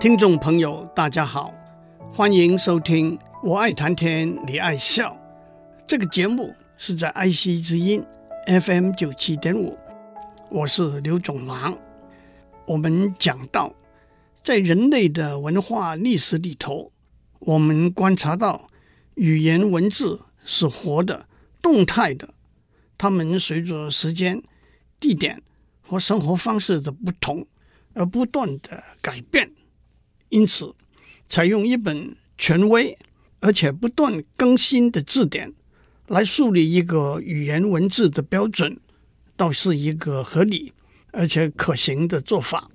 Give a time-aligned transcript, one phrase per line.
[0.00, 1.52] 听众朋友，大家好，
[2.10, 5.12] 欢迎收听《我爱谈天，你爱笑》
[5.86, 8.02] 这个节目，是在爱惜之音
[8.46, 9.76] FM 九七点五，
[10.48, 11.76] 我是刘总郎。
[12.66, 13.74] 我们讲到，
[14.42, 16.90] 在人类的文化历史里头，
[17.40, 18.70] 我们观察到
[19.16, 21.26] 语言文字是活的、
[21.60, 22.32] 动态的，
[22.96, 24.42] 它们随着时间、
[24.98, 25.42] 地点
[25.82, 27.46] 和生活方式的不同。
[27.92, 29.50] 而不断的改变，
[30.30, 30.74] 因此，
[31.28, 32.96] 采用一本权威
[33.40, 35.52] 而且不断更新的字典
[36.06, 38.78] 来树立一个语言文字的标准，
[39.36, 40.72] 倒是一个合理
[41.12, 42.70] 而且可行的做法。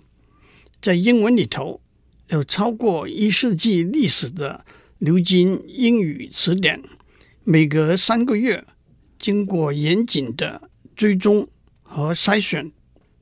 [0.82, 1.82] 在英文里头，
[2.28, 4.66] 有超过一世纪历史的
[5.00, 6.84] 牛津英语词典，
[7.44, 8.66] 每隔三个月，
[9.18, 11.48] 经过严谨的追踪
[11.82, 12.72] 和筛选，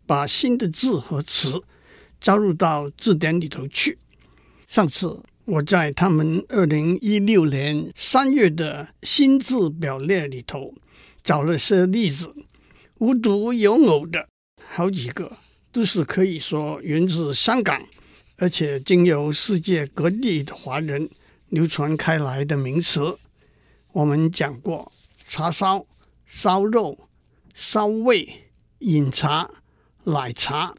[0.05, 1.63] 把新的字和词。
[2.19, 3.97] 加入到字典里头去。
[4.73, 10.73] 上次我在他们二零一六年三月的新字表列里头
[11.21, 12.33] 找了些例子，
[12.97, 14.27] 无独有偶的
[14.67, 15.31] 好几个
[15.71, 17.85] 都是可以说源自香港，
[18.37, 21.07] 而且经由世界各地的华人
[21.49, 23.19] 流传开来的名词。
[23.91, 24.91] 我们讲过
[25.23, 25.85] 叉烧、
[26.25, 26.97] 烧肉、
[27.53, 28.27] 烧味、
[28.79, 29.51] 饮茶、
[30.05, 30.73] 奶茶。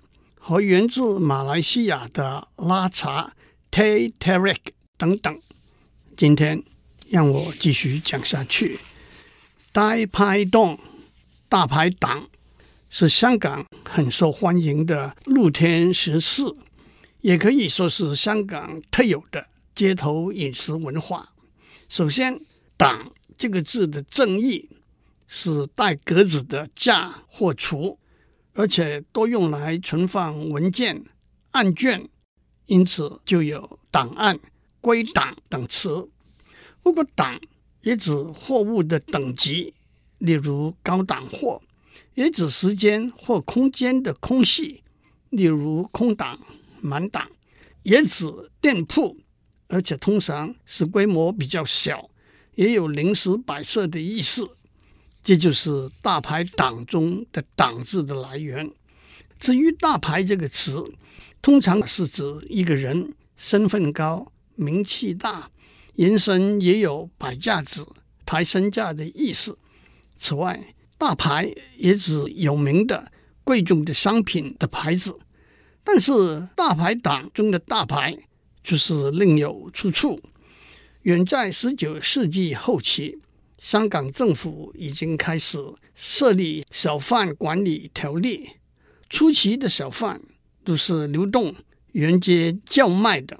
[0.46, 3.32] 和源自马来西亚的拉茶
[3.74, 4.58] Teh Tarik
[4.96, 5.40] 等等，
[6.16, 6.62] 今天
[7.08, 8.78] 让我继续讲下去。
[9.72, 10.78] 大排档，
[11.48, 12.28] 大排档
[12.88, 16.56] 是香港很受欢迎的露天食肆，
[17.22, 21.30] 也可以说是香港特有的街头饮食文化。
[21.88, 22.40] 首先
[22.78, 24.68] ，“档”这个字的正义
[25.26, 27.96] 是带格子的架或橱。
[28.52, 31.04] 而且多用来存放文件、
[31.50, 32.08] 案卷，
[32.66, 34.38] 因此就有档案、
[34.80, 36.08] 归档等词。
[36.82, 37.40] 不过，档
[37.82, 39.74] 也指货物的等级，
[40.18, 41.60] 例如高档货；
[42.14, 44.82] 也指时间或空间的空隙，
[45.30, 46.38] 例如空档、
[46.80, 47.26] 满档；
[47.82, 48.26] 也指
[48.60, 49.18] 店铺，
[49.68, 52.10] 而且通常是规模比较小，
[52.54, 54.56] 也有临时摆设的意思。
[55.22, 58.70] 这就是“大牌档”中的“档”字的来源。
[59.38, 60.84] 至于“大牌”这个词，
[61.44, 65.50] 通常是指一个人身份高、名气大，
[65.94, 67.86] 人生也有摆架子、
[68.24, 69.58] 抬身价的意思。
[70.16, 73.12] 此外，“大牌”也指有名的、
[73.44, 75.18] 贵重的商品的牌子。
[75.84, 78.16] 但是，“大牌档”中的“大牌”
[78.64, 80.18] 就是另有出处。
[81.02, 83.20] 远在十九世纪后期。
[83.58, 85.58] 香港政府已经开始
[85.94, 88.48] 设立小贩管理条例，
[89.10, 90.20] 初期的小贩
[90.64, 91.54] 都是流动
[91.92, 93.38] 沿街叫卖的。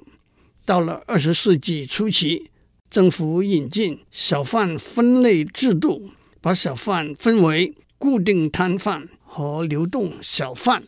[0.63, 2.49] 到了二十世纪初期，
[2.89, 6.09] 政府引进小贩分类制度，
[6.39, 10.83] 把小贩分为固定摊贩和流动小贩。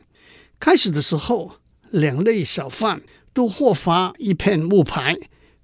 [0.59, 1.53] 开始的时候，
[1.90, 3.02] 两类小贩
[3.34, 5.18] 都获发一片木牌，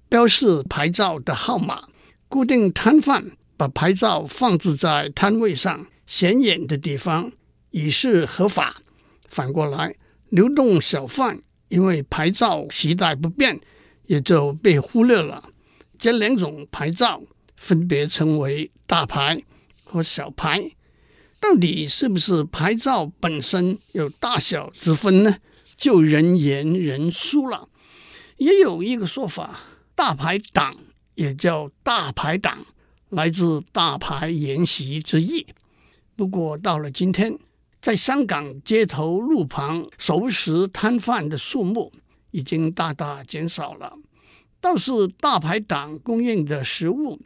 [0.08, 1.84] 标示牌照的号码。
[2.28, 3.32] 固定摊贩。
[3.56, 7.30] 把牌照放置在摊位上显眼的地方，
[7.70, 8.82] 以示合法。
[9.28, 9.94] 反过来，
[10.34, 13.60] 流动小贩因为牌照携带不便，
[14.06, 15.50] 也就被忽略了。
[15.96, 17.22] 这两种牌照
[17.56, 19.40] 分别称为大牌
[19.84, 20.72] 和小牌。
[21.38, 25.36] 到底是不是牌照本身有大小之分呢？
[25.76, 27.68] 就人言人殊了。
[28.38, 29.60] 也有一个说法，
[29.94, 30.76] 大牌党
[31.14, 32.66] 也叫大牌党。
[33.10, 35.46] 来自大牌沿袭之意。
[36.16, 37.38] 不过到了今天，
[37.84, 41.92] 在香港街头路旁熟食摊贩的数目
[42.30, 43.98] 已经大大减少了。
[44.58, 47.20] 倒是大排档供应的食物，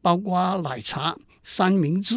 [0.00, 2.14] 包括奶茶、三明治、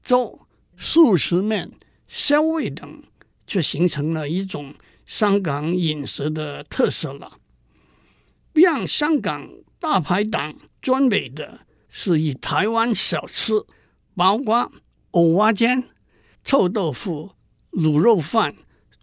[0.00, 0.46] 粥、
[0.76, 1.72] 速食面、
[2.06, 3.02] 烧味等，
[3.48, 4.72] 却形成了一种
[5.04, 7.40] 香港饮食的特色了。
[8.52, 9.50] 让香港
[9.80, 11.66] 大排档专美的。
[11.96, 13.52] 是以台湾小吃，
[14.16, 14.72] 包括
[15.12, 15.84] 蚵仔煎、
[16.44, 17.32] 臭豆腐、
[17.72, 18.54] 卤肉饭、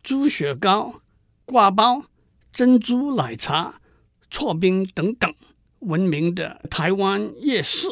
[0.03, 1.01] 猪血糕、
[1.43, 2.05] 挂包、
[2.51, 3.81] 珍珠奶茶、
[4.29, 5.33] 搓冰等等
[5.79, 7.87] 闻名的台湾夜市。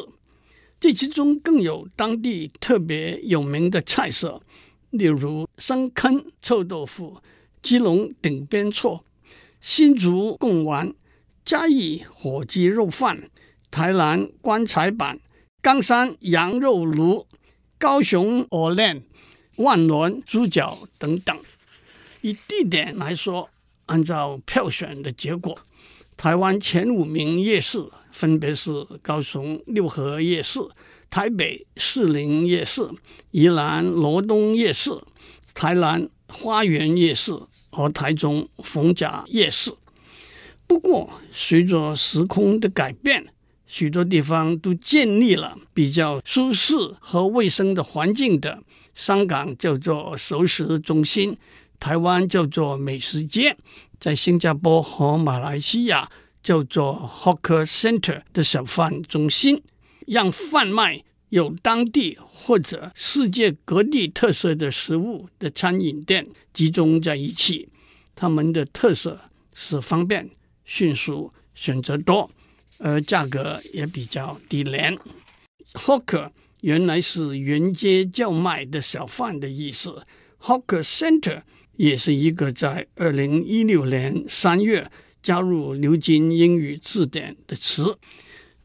[0.78, 4.40] 这其中更有当地特别有名的菜色，
[4.90, 7.20] 例如深坑臭豆腐、
[7.60, 9.04] 基隆顶边错、
[9.60, 10.94] 新竹贡丸、
[11.44, 13.30] 嘉义火鸡肉饭。
[13.72, 15.20] 台南棺材板、
[15.62, 17.28] 冈山羊肉炉、
[17.78, 19.02] 高雄鹅卵、
[19.60, 21.36] 万峦猪脚等等。
[22.22, 23.48] 以地点来说，
[23.86, 25.58] 按照票选的结果，
[26.16, 27.78] 台湾前五名夜市
[28.12, 28.70] 分别是
[29.00, 30.60] 高雄六合夜市、
[31.08, 32.88] 台北士林夜市、
[33.30, 34.90] 宜兰罗东夜市、
[35.54, 37.32] 台南花园夜市
[37.70, 39.72] 和台中逢甲夜市。
[40.66, 43.26] 不过，随着时空的改变，
[43.66, 48.62] 许多地方都建立了比较舒适和卫生的环境的。
[48.94, 51.36] 香港叫做熟食中心，
[51.78, 53.56] 台湾叫做美食街，
[53.98, 56.10] 在新加坡和马来西亚
[56.42, 59.62] 叫做 Hawker Center 的小贩中心，
[60.06, 67.68] 让贩卖有当地或者世界各地特色的食物的餐饮店集中在一起。
[68.14, 69.18] 他们的特色
[69.54, 70.28] 是方便、
[70.64, 72.30] 迅速、选择多，
[72.78, 74.98] 而价格也比较低廉。
[75.74, 76.30] Hawker
[76.62, 80.04] 原来是沿街叫卖的小贩的意思
[80.40, 81.42] ，Hawker Center
[81.76, 84.90] 也是一个在二零一六年三月
[85.22, 87.96] 加入牛津英语字典的词。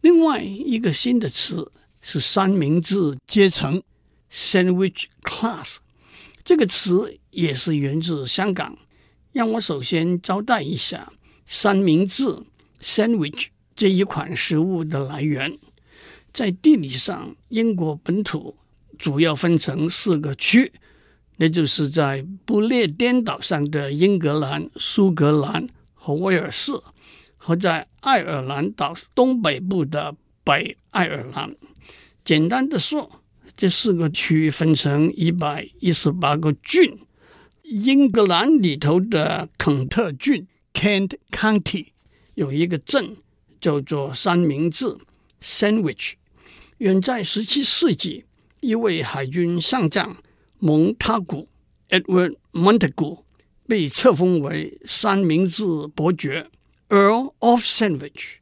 [0.01, 1.71] 另外一个新的词
[2.01, 3.81] 是三明治阶层
[4.31, 5.77] （Sandwich Class），
[6.43, 8.77] 这个词也是源自香港。
[9.31, 11.11] 让我首先交代一下
[11.45, 12.23] 三明治
[12.81, 15.57] （Sandwich） 这一款食物的来源。
[16.35, 18.57] 在地理上，英国本土
[18.99, 20.73] 主要分成四个区，
[21.37, 26.73] 那就是在不列颠岛上的英格兰、苏格兰和威尔士，
[27.37, 31.55] 和在爱尔兰岛东北部的北爱尔兰。
[32.25, 33.21] 简单的说，
[33.55, 36.99] 这四个区分成一百一十八个郡。
[37.63, 41.87] 英格兰里头的肯特郡 （Kent County）
[42.33, 43.15] 有一个镇
[43.61, 44.97] 叫做三明治
[45.41, 46.15] （Sandwich）。
[46.79, 48.25] 远在十七世纪，
[48.59, 50.17] 一位海军上将
[50.59, 51.47] 蒙塔古
[51.89, 53.19] （Edward Montagu）
[53.65, 55.63] 被册封为三明治
[55.95, 56.49] 伯爵
[56.89, 58.39] （Earl of Sandwich）。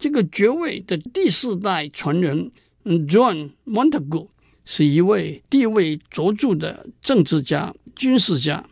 [0.00, 2.50] 这个爵位的第四代传人
[2.84, 4.26] John Montagu
[4.64, 8.64] 是一位地位卓著的政治家、军事家。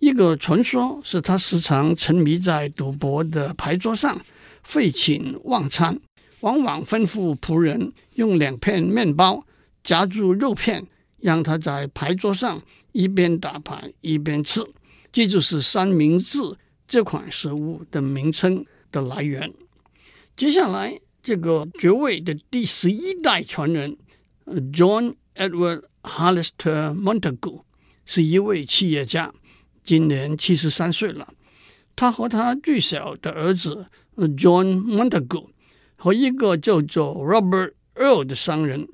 [0.00, 4.20] 一个传说是他时常沉迷在赌博的牌桌上，
[4.64, 6.00] 废寝忘餐。
[6.44, 9.46] 往往吩咐仆人用两片面包
[9.82, 10.86] 夹住肉片，
[11.20, 12.62] 让他在牌桌上
[12.92, 14.60] 一边打牌一边吃。
[15.10, 16.38] 这就是三明治
[16.86, 18.62] 这款食物的名称
[18.92, 19.50] 的来源。
[20.36, 23.96] 接下来，这个爵位的第十一代传人
[24.70, 27.62] John Edward Hollister Montagu
[28.04, 29.32] 是一位企业家，
[29.82, 31.32] 今年七十三岁了。
[31.96, 33.86] 他和他最小的儿子
[34.16, 35.53] John Montagu。
[36.04, 38.86] 和一个叫做 Robert Earl 的商人，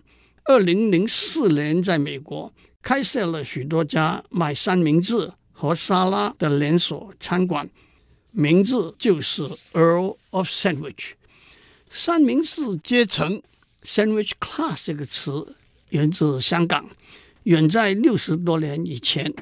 [0.45, 7.69] 二零零四年在美国开设了许多家卖三明治和沙拉的连锁餐馆，
[8.31, 9.43] 名字就是
[9.73, 11.15] Earl of Sandwich。
[11.91, 13.43] 三明治阶层
[13.83, 15.57] （Sandwich Class） 这个词
[15.89, 16.91] 源自香港，
[17.43, 19.35] 远在六十多年以前，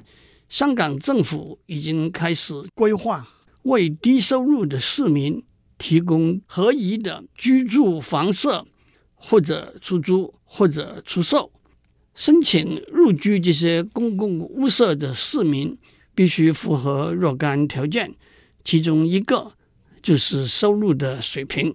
[0.49, 3.29] 香港政府已经开始规划
[3.65, 5.45] 为低收入的市民。
[5.79, 8.67] 提供合宜的居住房舍，
[9.15, 11.51] 或者出租，或者出售。
[12.15, 15.79] 申请入居这些公共屋舍的市民，
[16.17, 18.13] 必须符合若干条件，
[18.65, 19.53] 其中一个
[20.03, 21.73] 就是收入的水平。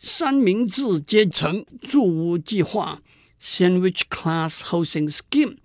[0.00, 3.02] 三明治阶层住屋计划
[3.42, 5.56] （Sandwich Class Housing Scheme）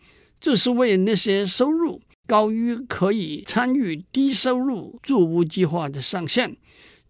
[0.42, 6.58] 就是为那些收入高于可以参与低收入住屋计划的上限。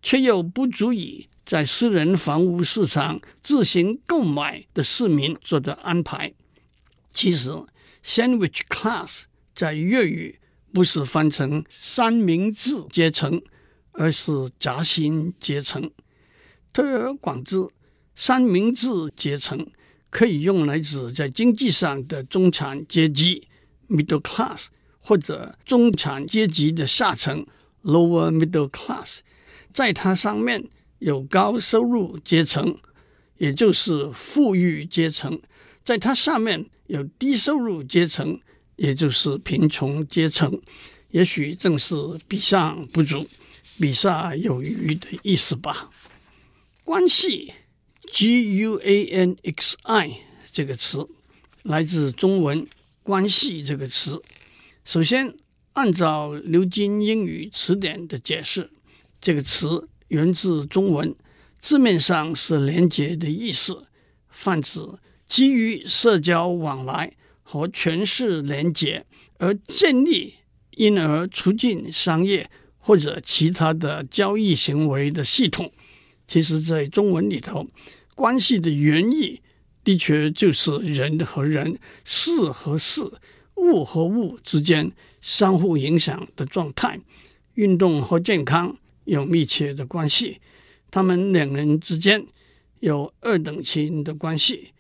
[0.02, 6.34] 却又不足以在私人房屋市场自行购买的市民做的安排。
[7.12, 7.50] 其实
[8.04, 9.24] ，sandwich class
[9.56, 10.40] 在粤语
[10.72, 13.42] 不是翻成三明治阶层，
[13.92, 15.90] 而是夹心阶层。
[16.72, 17.68] 推而广之，
[18.16, 19.68] 三明治阶层
[20.12, 23.48] 可以用来指在经济上的中产阶级
[23.90, 24.68] （middle class）
[25.00, 27.46] 或者中产阶级的下层
[27.84, 29.20] （lower middle class）。
[29.80, 30.68] 在它上面
[30.98, 32.78] 有高收入阶层，
[33.38, 35.40] 也就是富裕阶层；
[35.86, 38.42] 在它下面有低收入阶层，
[38.76, 40.62] 也就是贫穷阶层。
[41.12, 41.96] 也许正是
[42.28, 43.26] 比上不足，
[43.80, 45.90] 比下有余的意思吧。
[46.84, 47.54] 关系
[48.12, 50.12] （G-U-A-N-X-I）
[50.52, 51.08] 这个词
[51.64, 52.68] 来自中文
[53.02, 54.22] “关系”这个词。
[54.84, 55.34] 首先，
[55.72, 58.72] 按照牛津英语词典的解释。
[59.22, 61.16] 这个词源自中文，
[61.60, 63.86] 字面上是连接的意思，
[64.30, 64.80] 泛指
[65.28, 69.06] 基于社交往来和权势连结
[69.38, 70.36] 而建立，
[70.72, 75.72] 因而促进商业或者其他的交易行为的系统。
[76.28, 77.68] 其实，在中文里头，
[78.16, 79.42] 关系的原意
[79.84, 83.02] 的确就是人和人、事和事、
[83.56, 87.00] 物和物之间相互影响的状态。
[87.56, 88.78] 运动和健康
[89.10, 90.40] 有密切的关系，
[90.92, 92.24] 他们两人之间
[92.80, 94.72] 有二等亲的关系。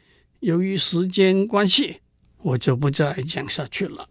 [0.42, 1.98] 由于时间关系，
[2.38, 4.08] 我就不再讲下去了。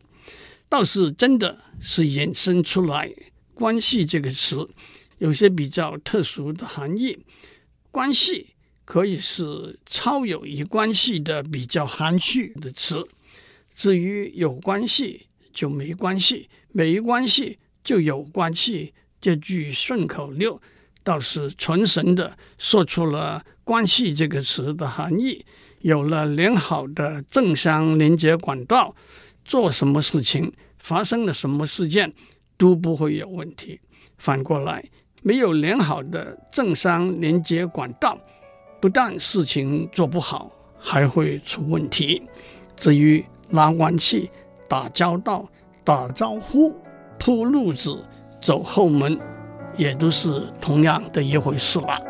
[0.68, 3.14] 倒是真的是衍生出来
[3.54, 4.68] “关系”这个词，
[5.18, 7.16] 有些比较特殊的含义。
[7.90, 8.48] 关系
[8.84, 13.06] 可以是超友谊关系的比较含蓄的词。
[13.74, 20.60] 至于有关系就没关系，没关系就有关系，这句顺口溜
[21.02, 25.44] 倒是传神的说出了“关系”这个词的含义。
[25.80, 28.94] 有了良好的政商连接管道，
[29.44, 32.12] 做什么事情，发生了什么事件，
[32.56, 33.80] 都不会有问题。
[34.16, 34.84] 反过来，
[35.22, 38.18] 没有良好的政商连接管道，
[38.80, 42.22] 不但事情做不好，还会出问题。
[42.76, 44.28] 至于拉关系、
[44.68, 45.48] 打交道、
[45.84, 46.76] 打招呼、
[47.20, 48.04] 铺路子、
[48.40, 49.18] 走后门，
[49.76, 52.00] 也都是同样的一回事了。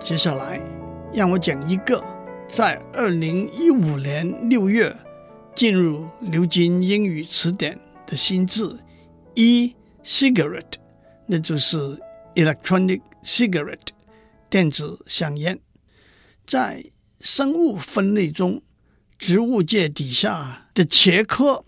[0.00, 0.60] 接下来，
[1.12, 2.02] 让我讲一个
[2.46, 4.94] 在二零一五年六月
[5.54, 8.78] 进入牛津英语词典的新字
[9.34, 10.74] “e-cigarette”，
[11.26, 11.98] 那就是
[12.36, 13.88] electronic cigarette，
[14.48, 15.58] 电子香烟。
[16.46, 16.84] 在
[17.18, 18.62] 生物分类中，
[19.18, 21.64] 植物界底下的茄科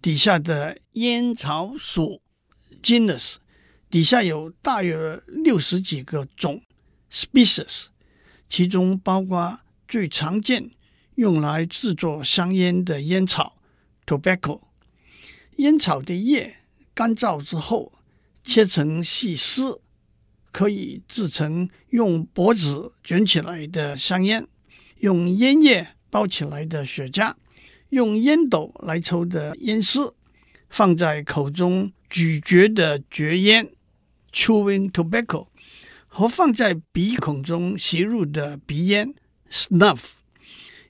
[0.00, 2.22] 底下的烟草属
[2.82, 3.36] genus
[3.90, 6.62] 底下有大约六十几个种。
[7.10, 7.88] species，
[8.48, 10.70] 其中包括最常见
[11.16, 13.58] 用来制作香烟的烟草
[14.06, 14.62] tobacco。
[15.56, 16.56] 烟草的叶
[16.94, 17.92] 干燥之后
[18.42, 19.82] 切成细丝，
[20.50, 24.48] 可以制成用脖子卷起来的香烟，
[25.00, 27.34] 用烟叶包起来的雪茄，
[27.88, 30.14] 用烟斗来抽的烟丝，
[30.68, 33.72] 放在口中咀嚼的嚼烟
[34.30, 35.46] chewing tobacco。
[36.06, 39.14] 和放在鼻孔中吸入的鼻烟
[39.50, 40.10] （snuff），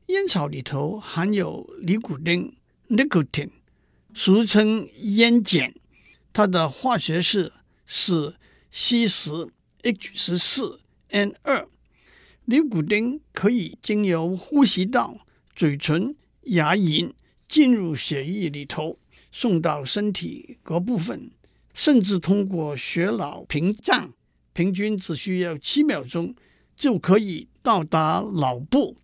[0.06, 2.56] 烟草里头含有尼古丁
[2.88, 3.50] （nicotine），
[4.12, 5.72] 俗称烟碱，
[6.32, 7.52] 它的化学式
[7.86, 8.34] 是
[8.72, 9.30] C 十
[9.82, 11.68] H 十四 N 二。
[12.44, 15.16] 尼古丁可以经由呼吸道、
[15.54, 17.12] 嘴唇、牙龈
[17.48, 18.98] 进入血液里头，
[19.30, 21.30] 送到身体各部分，
[21.72, 24.12] 甚至通过血脑屏障。
[24.52, 26.34] 平均只需要七秒钟
[26.76, 28.96] 就可以到达脑部。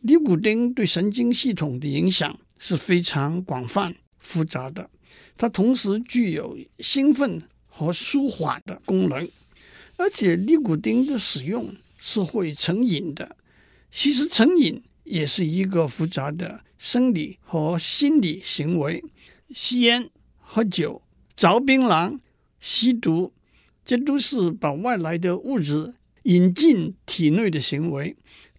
[0.00, 4.90] 尼古丁对神经系统的影响是非常广泛复杂的，
[5.38, 9.26] 它同时具有兴奋和舒缓的功能，
[9.96, 11.72] 而且尼古丁的使用
[12.04, 13.36] 是会成瘾的。
[13.92, 19.04] 其实成瘾也是一个复杂的生理和心理行为，
[19.50, 21.00] 吸烟、喝酒、
[21.36, 22.18] 嚼槟榔、
[22.58, 23.32] 吸毒。
[23.84, 25.94] 这都是把外来的物质
[26.24, 28.16] 引进体内的行为，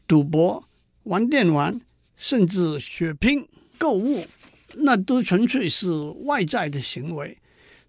[0.08, 0.70] 赌博、
[1.04, 1.82] 玩电玩，
[2.16, 3.46] 甚至血拼、
[3.78, 4.26] 购物，
[4.76, 5.92] 那都纯粹是
[6.24, 7.38] 外在的行为。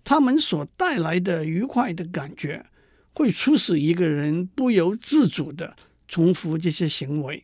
[0.02, 2.66] 他们所带来的愉快的感觉，
[3.14, 5.74] 会促使一个人不由自主地
[6.06, 7.42] 重复这些行为。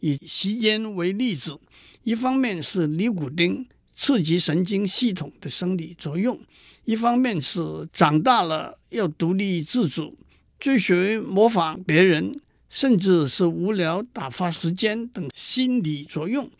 [0.00, 1.58] 以吸烟为例子，
[2.02, 6.38] 一方面是尼古丁刺激神经系统的生理作用。
[6.84, 10.18] 一方面是长大了要独立自主，
[10.60, 16.50] 追随模仿别人，甚至是无聊打发时间等心理作用，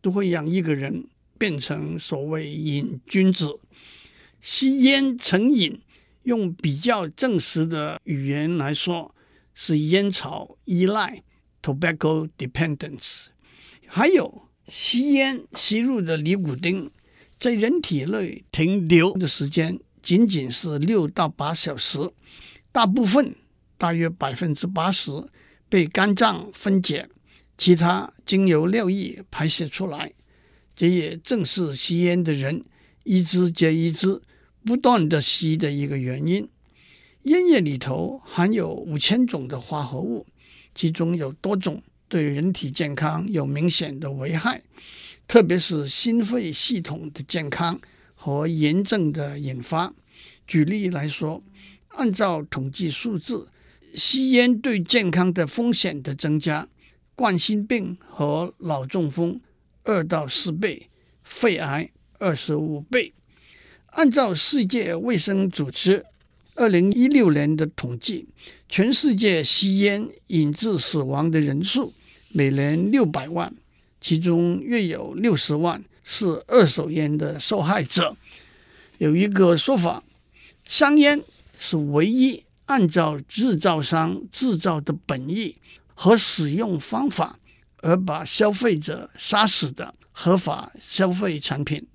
[0.00, 1.04] 都会让一个人
[1.36, 3.58] 变成所谓瘾君子。
[4.40, 5.78] 吸烟成瘾，
[6.24, 9.14] 用比较正式的语言来说，
[9.54, 11.22] 是烟草依赖
[11.62, 13.26] （tobacco dependence）。
[13.86, 16.90] 还有吸烟吸入的尼古丁。
[17.38, 21.98] 在人体内停留的时间仅仅是六到八小时，
[22.72, 23.34] 大部分
[23.76, 25.10] 大约百分之八十
[25.68, 27.08] 被肝脏分解，
[27.58, 30.12] 其他经由尿液排泄出来。
[30.74, 32.64] 这也正是吸烟的人
[33.02, 34.22] 一支接一支
[34.64, 36.48] 不断的吸的一个原因。
[37.24, 40.26] 烟叶里头含有五千种的化合物，
[40.74, 44.62] 其中有多种对人体健康有明显的危害。
[45.26, 47.80] 特别是心肺系统的健康
[48.14, 49.92] 和炎症的引发。
[50.46, 51.42] 举例来说，
[51.88, 53.48] 按照统计数字，
[53.94, 56.68] 吸烟对健康的风险的增加，
[57.14, 59.40] 冠心病和脑中风
[59.84, 60.90] 二到四倍，
[61.22, 63.14] 肺癌二十五倍。
[63.94, 66.04] 按照世界卫生组织
[66.56, 68.26] 二零一六年的统计，
[68.68, 71.92] 全世界吸烟引致死亡的人数
[72.30, 73.54] 每年六百万，
[74.00, 78.16] 其中约有六十万是二手烟的受害者。
[78.98, 80.02] 有一个说法，
[80.64, 81.22] 香烟
[81.56, 85.54] 是唯一按照制造商制造的本意
[85.94, 87.38] 和使用方法
[87.76, 91.86] 而把消费者杀死的合法消费产品。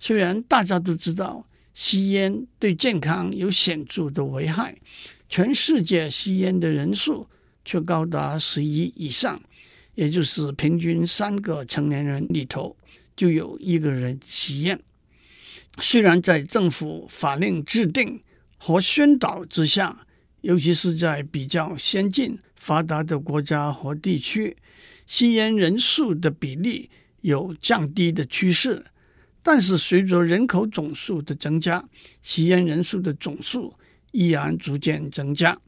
[0.00, 4.76] 虽然大家都知道吸烟对健康有显著的危害，
[5.28, 7.28] 全世界吸烟的人数
[7.64, 9.40] 却高达十亿以上，
[9.94, 12.74] 也就是平均三个成年人里头
[13.14, 14.80] 就有一个人吸烟。
[15.78, 18.20] 虽然在政府法令制定
[18.56, 20.06] 和宣导之下，
[20.40, 24.56] 尤其是在比较先进发达的国家和地区，
[25.06, 26.88] 吸烟人数的比例
[27.20, 28.84] 有降低的趋势。
[29.42, 31.82] 但是，随着人口总数的增加，
[32.20, 33.74] 吸烟人数的总数
[34.12, 35.58] 依然逐渐增加。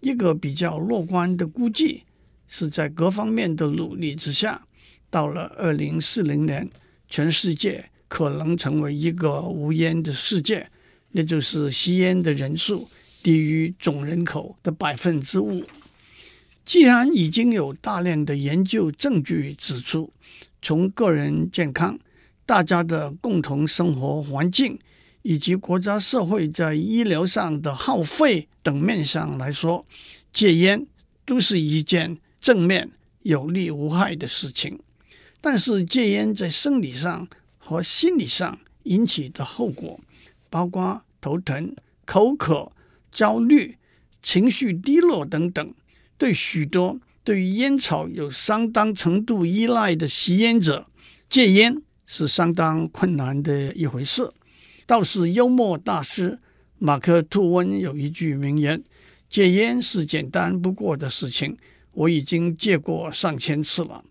[0.00, 2.04] 一个比较乐观的估计
[2.48, 4.66] 是在各方面的努力之下，
[5.10, 6.70] 到了二零四零年，
[7.08, 10.70] 全世界可能成为一个无烟的世界，
[11.10, 12.88] 那就是吸烟的人数
[13.22, 15.64] 低于总人口的百分之五。
[16.64, 20.12] 既然已经有大量的研究证据指出，
[20.60, 21.98] 从个人健康，
[22.44, 24.78] 大家的共同生活环境
[25.22, 29.86] 以及国家社会在医疗上的耗费等面上来说，
[30.32, 30.86] 戒烟
[31.24, 32.90] 都是一件正面、
[33.22, 34.78] 有利无害的事情。
[35.40, 40.00] 但是戒烟在生理上和心理上引起的后果，
[40.50, 42.72] 包括头疼、口渴、
[43.10, 43.76] 焦虑、
[44.22, 45.74] 情绪低落等等，
[46.18, 50.88] 对许多对于烟草有相当程度依赖的吸烟者，
[51.28, 51.80] 戒烟。
[52.12, 54.30] 是相当困难的一回事。
[54.84, 56.38] 倒是幽默大师
[56.78, 58.84] 马克·吐温有一句名言
[59.30, 61.56] ：“戒烟是简单不过的事情，
[61.92, 64.04] 我已经戒过上千次了。”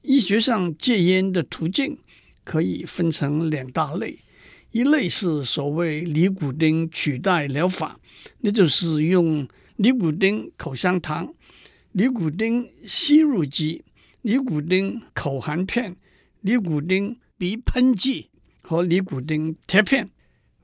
[0.00, 1.98] 医学上戒烟的途径
[2.44, 4.18] 可以分成两大类，
[4.70, 8.00] 一类是所谓尼古丁取代疗法，
[8.40, 11.34] 那就是用尼古丁口香糖、
[11.92, 13.84] 尼古丁吸入剂、
[14.22, 15.94] 尼古丁口含片。
[16.46, 18.30] 尼古丁鼻喷剂
[18.62, 20.08] 和尼古丁贴片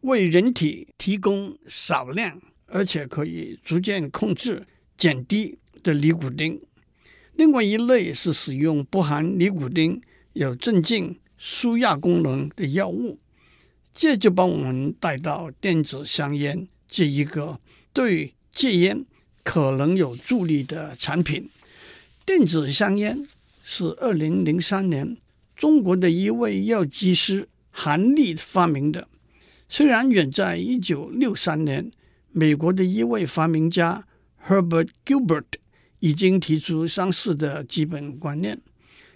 [0.02, 4.64] 为人体提供少量而且可以逐渐控制
[4.96, 6.62] 减低的尼古丁。
[7.32, 10.00] 另外一类是使用不含尼古丁、
[10.34, 13.18] 有镇静、舒压功能的药物。
[13.92, 17.58] 这就把我们带到电子香烟这一个
[17.92, 19.04] 对戒烟
[19.42, 21.50] 可能有助力的产品。
[22.24, 23.26] 电子香烟
[23.64, 25.16] 是二零零三年。
[25.62, 29.06] 中国的一位药剂师韩立发明的，
[29.68, 31.88] 虽然远在一九六三年，
[32.32, 34.04] 美国的一位发明家
[34.48, 35.44] Herbert Gilbert
[36.00, 38.60] 已经提出相似的基本观念。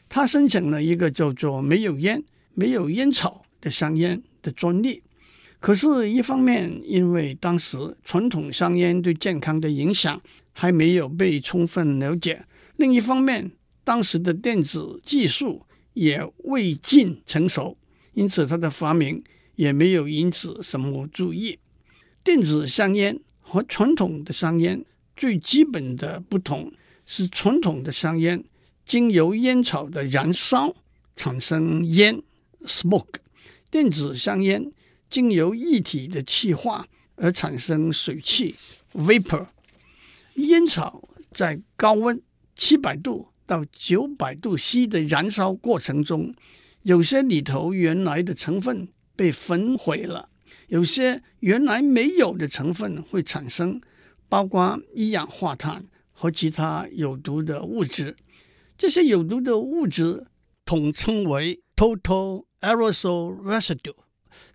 [0.09, 2.23] 他申请了一个叫做“没有烟、
[2.55, 5.03] 没有烟草”的香烟的专利。
[5.59, 12.37] 可是，一方面因为当时传统香烟对健康的影响还没有被充分了解；
[12.77, 13.51] 另一方面，
[13.83, 15.66] 当时的电子技术。
[15.97, 17.75] 也未尽成熟，
[18.13, 21.59] 因此他的发明也没有引起什么注意。
[22.23, 24.85] 电子香烟和传统的香烟
[25.17, 26.71] 最基本的不同
[27.07, 28.45] 是，传统的香烟
[28.85, 30.77] 经由烟草的燃烧
[31.17, 32.23] 产生烟
[32.65, 33.15] （smoke），
[33.71, 34.71] 电子香烟
[35.09, 38.55] 经由液体的气化而产生水汽
[38.93, 39.47] （vapor）。
[40.35, 42.21] 烟草在高温
[42.55, 43.29] 七百度。
[43.47, 46.35] 到九百度 C 的燃烧过程中，
[46.83, 50.29] 有些里头原来的成分被焚毁了，
[50.67, 53.81] 有些原来没有的成分会产生，
[54.29, 58.17] 包括一氧化碳和其他有毒的物质。
[58.77, 60.27] 这些有毒的物质
[60.65, 63.95] 统称为 total aerosol residue，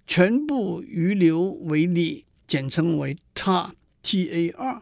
[0.06, 4.82] 全部余留微粒，简称为 TAR。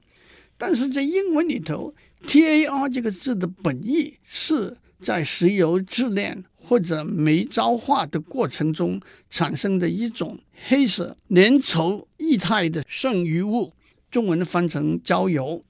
[0.58, 1.94] 但是在英文里头。
[2.28, 13.74] TAR 这个字的本意是在石油冶炼或者煤焦化的过程中产生的一种黑色粘稠液态的剩余物，
[14.12, 15.64] 中文翻成焦油。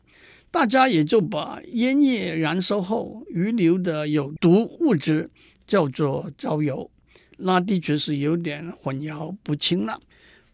[0.51, 5.29] 大家也就把烟叶燃烧后余留的有毒物质
[5.67, 6.89] 叫做焦油，
[7.37, 10.01] 那的确是有点混淆不清了。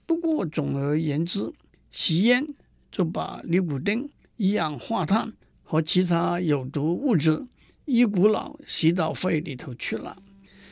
[0.05, 1.49] 不过总而言之，
[1.89, 2.45] 吸烟
[2.91, 5.31] 就把尼古丁、一氧化碳。
[5.75, 7.45] 和其他有毒物质
[7.83, 10.23] 一股脑吸到肺里头去了。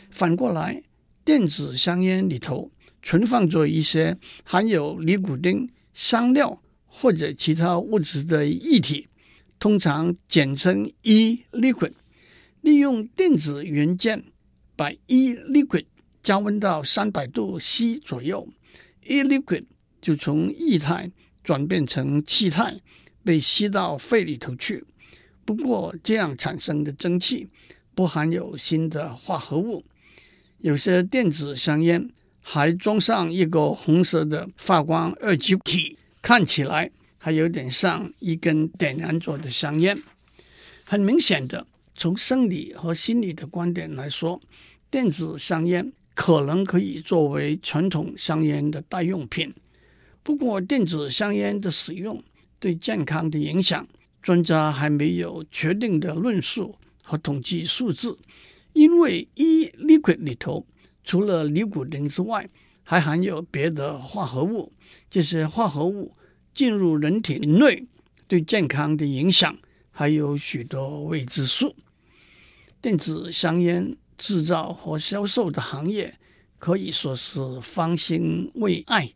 [0.09, 0.81] 反过来，
[1.25, 9.09] 电子香烟里头存放着一些含有尼古丁、香料或者其他物质的液体，
[9.59, 11.91] 通常简称 e-liquid。
[12.61, 14.23] 利用电子元件
[14.77, 15.83] 把 e-liquid
[16.23, 18.47] 加温到三百度 C 左右
[19.05, 19.65] ，e-liquid
[20.01, 21.11] 就从液态
[21.43, 22.79] 转变成气态，
[23.21, 24.85] 被吸到肺里头去。
[25.45, 27.47] 不过，这样产生的蒸汽
[27.93, 29.83] 不含有新的化合物。
[30.59, 32.09] 有些电子香烟
[32.41, 39.97] 还装上一个红色的发光二极体，看起来还有点像一根点燃着的香烟。
[40.83, 41.65] 很明显的。
[41.95, 44.41] 从生理和心理的观点来说，
[44.89, 49.53] 电子香烟可能可以作为传统香烟的代用品。
[50.23, 52.23] 不过，电子香烟的使用
[52.59, 53.87] 对健康的影响，
[54.23, 58.17] 专家还没有确定的论述和统计数字。
[58.71, 60.65] 因为 e-liquid 里头
[61.03, 62.49] 除了尼古丁之外，
[62.81, 64.73] 还含有别的化合物。
[65.11, 66.15] 这些化合物
[66.55, 67.85] 进入人体内，
[68.27, 69.55] 对健康的影响
[69.91, 71.75] 还有许多未知数。
[72.81, 76.13] 电子香烟制造和销售的行业
[76.57, 79.13] 可以说是方兴未艾，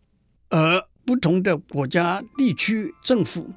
[0.50, 3.50] 而不同的国家、地区政府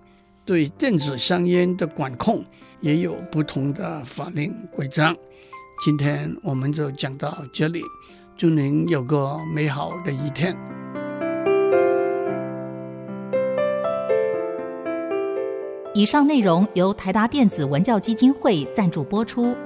[0.44, 2.44] 对电子香烟的管控
[2.80, 5.16] 也有不同的法令规章。
[5.84, 7.82] 今天我们就讲到这里，
[8.36, 10.56] 祝您有个美好的一天。
[15.92, 19.56] 以上内容由台达电子文教基金会赞助播出。